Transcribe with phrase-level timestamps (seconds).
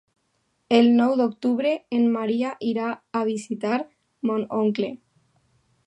[0.77, 2.89] El nou d'octubre en Maria irà
[3.21, 3.79] a visitar
[4.31, 4.95] mon oncle.